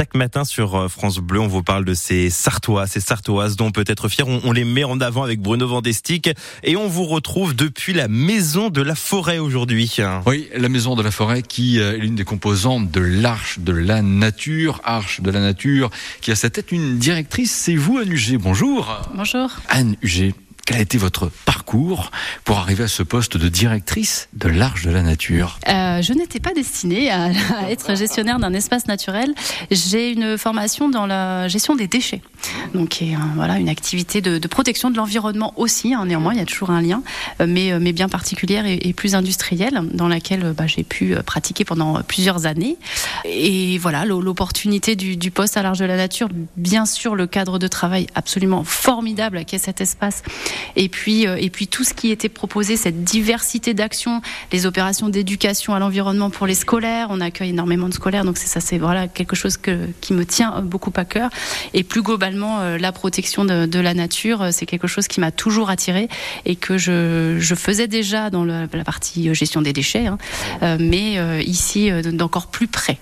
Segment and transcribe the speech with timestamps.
[0.00, 3.66] Chaque matin sur euh, France Bleu, on vous parle de ces Sartois, ces Sartoises dont
[3.66, 4.26] on peut être fier.
[4.26, 6.30] On, les met en avant avec Bruno Vandestick
[6.64, 9.94] et on vous retrouve depuis la Maison de la Forêt aujourd'hui.
[10.24, 14.00] Oui, la Maison de la Forêt qui est l'une des composantes de l'Arche de la
[14.00, 14.80] Nature.
[14.84, 15.90] Arche de la Nature
[16.22, 18.38] qui a sa tête une directrice, c'est vous Anne Huger.
[18.38, 19.02] Bonjour.
[19.14, 19.50] Bonjour.
[19.68, 20.32] Anne Huger,
[20.70, 22.12] quel a été votre parcours
[22.44, 25.58] pour arriver à ce poste de directrice de l'Arche de la Nature?
[25.66, 27.32] Euh, Je n'étais pas destinée à,
[27.68, 29.34] être gestionnaire d'un espace naturel.
[29.72, 32.22] J'ai une formation dans la gestion des déchets,
[32.72, 33.02] donc
[33.34, 35.92] voilà une activité de, protection de l'environnement aussi.
[35.92, 37.02] Hein, néanmoins, il y a toujours un lien,
[37.40, 41.64] euh, mais, euh, mais bien particulière et, plus industrielle, dans laquelle bah, j'ai pu pratiquer
[41.64, 42.76] pendant plusieurs années.
[43.24, 47.58] Et voilà, l'opportunité du, du poste à l'Arche de la Nature, bien sûr, le cadre
[47.58, 50.22] de travail absolument formidable qu'est cet espace
[50.76, 54.20] et puis, euh, et puis tout ce qui était proposé, cette diversité d'actions,
[54.52, 57.08] les opérations d'éducation à l'environnement pour les scolaires.
[57.10, 60.24] On accueille énormément de scolaires, donc c'est ça, c'est voilà quelque chose que, qui me
[60.24, 61.30] tient beaucoup à cœur.
[61.74, 65.32] Et plus globalement, euh, la protection de, de la nature, c'est quelque chose qui m'a
[65.32, 66.08] toujours attiré
[66.44, 70.18] et que je, je faisais déjà dans la, partie gestion des déchets, hein,
[70.62, 72.98] euh, mais ici d'encore plus près.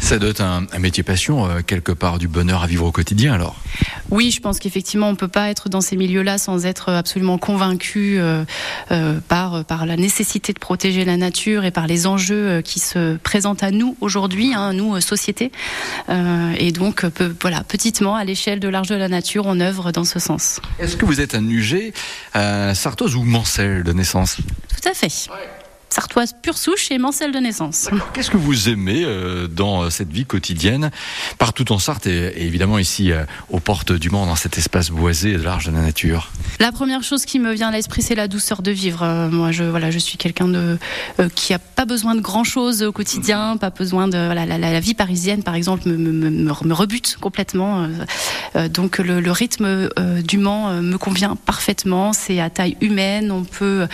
[0.00, 3.34] Ça doit être un, un métier passion, quelque part du bonheur à vivre au quotidien
[3.34, 3.56] alors.
[4.10, 8.18] Oui, je pense qu'effectivement, on peut pas être dans ces milieux-là sans être absolument convaincu
[8.18, 8.44] euh,
[8.90, 12.80] euh, par par la nécessité de protéger la nature et par les enjeux euh, qui
[12.80, 15.52] se présentent à nous aujourd'hui, hein, nous société.
[16.08, 17.04] et donc,
[17.40, 20.60] voilà, petitement, à l'échelle de l'Arche de la Nature, on œuvre dans ce sens.
[20.78, 21.92] Est-ce que vous êtes un UG,
[22.74, 24.36] Sartoise ou Mancel de naissance?
[24.36, 25.28] Tout à fait
[25.98, 27.88] sartoise pure souche et mancelle de naissance.
[28.12, 30.92] Qu'est-ce que vous aimez euh, dans euh, cette vie quotidienne,
[31.38, 35.30] partout en Sarthe et, évidemment ici euh, aux portes du monde, dans cet espace boisé
[35.30, 38.28] et large de la nature La première chose qui me vient à l'esprit, c'est la
[38.28, 39.28] douceur de vivre.
[39.32, 40.78] moi, je, voilà, je suis quelqu'un de,
[41.34, 44.18] qui n'a pas besoin de grand-chose au quotidien, pas besoin de...
[44.26, 47.88] Voilà, la, vie parisienne, par exemple, me, me, me, rebute complètement.
[48.70, 49.88] donc le, le rythme
[50.22, 52.12] du Mans me convient parfaitement.
[52.12, 53.88] C'est à taille humaine, on peut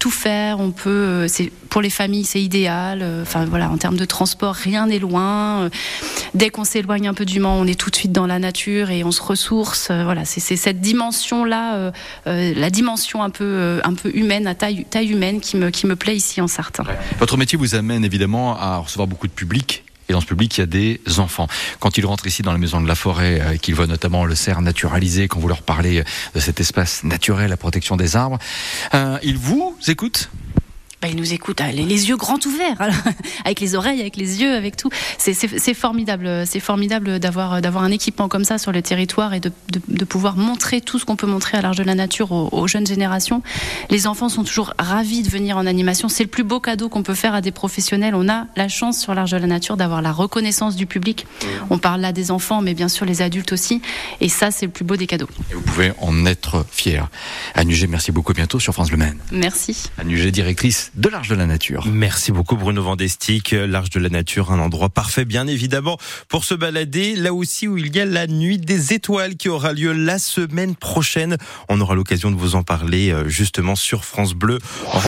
[0.00, 1.28] tout faire, on peut
[1.70, 3.00] pour les familles, c'est idéal.
[3.02, 5.62] Euh, enfin voilà, en termes de transport, rien n'est loin.
[5.62, 5.70] Euh,
[6.34, 8.90] dès qu'on s'éloigne un peu du Mans, on est tout de suite dans la nature
[8.90, 9.88] et on se ressource.
[9.90, 11.92] Euh, voilà, c'est cette dimension-là,
[12.24, 13.80] la dimension un peu,
[14.14, 16.80] humaine, à taille, humaine, qui me, plaît ici en Sarthe.
[17.18, 20.60] Votre métier vous amène évidemment à recevoir beaucoup de public et dans ce public, il
[20.60, 21.48] y a des enfants.
[21.80, 24.60] Quand ils rentrent ici dans la maison de la forêt, qu'ils voient notamment le cerf
[24.62, 26.04] naturalisé, quand vous leur parlez
[26.34, 28.38] de cet espace naturel, la protection des arbres,
[29.22, 30.30] ils vous écoutent?
[31.06, 32.76] Bah, il nous écoute les, les yeux grands ouverts,
[33.44, 34.90] avec les oreilles, avec les yeux, avec tout.
[35.18, 39.52] C'est formidable, c'est formidable d'avoir d'avoir un équipement comme ça sur le territoire et de,
[39.70, 42.48] de, de pouvoir montrer tout ce qu'on peut montrer à l'âge de la nature aux,
[42.50, 43.40] aux, jeunes générations.
[43.88, 46.08] Les enfants sont toujours ravis de venir en animation.
[46.08, 48.16] C'est le plus beau cadeau qu'on peut faire à des professionnels.
[48.16, 51.24] On a la chance sur l'âge de la nature d'avoir la reconnaissance du public.
[51.24, 51.46] Mmh.
[51.70, 53.80] On parle là des enfants, mais bien sûr les adultes aussi.
[54.20, 55.28] Et ça, c'est le plus beau des cadeaux.
[55.52, 57.08] Et vous pouvez en être fier.
[57.54, 58.32] Anugé, merci beaucoup.
[58.32, 59.18] À bientôt sur France Le Maine.
[59.30, 59.84] Merci.
[60.00, 61.86] Anugé, directrice de l'Arche de la Nature.
[61.86, 63.52] Merci beaucoup Bruno Vandestick.
[63.52, 65.98] L'Arche de la Nature, un endroit parfait bien évidemment
[66.28, 67.14] pour se balader.
[67.16, 70.74] Là aussi où il y a la nuit des étoiles qui aura lieu la semaine
[70.74, 71.36] prochaine.
[71.68, 74.58] On aura l'occasion de vous en parler euh, justement sur France Bleu.